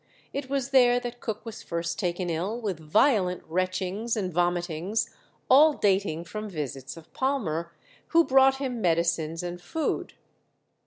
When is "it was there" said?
0.33-0.99